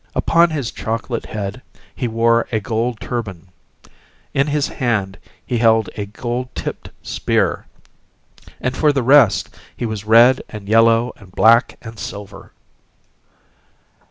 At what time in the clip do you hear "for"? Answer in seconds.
8.75-8.91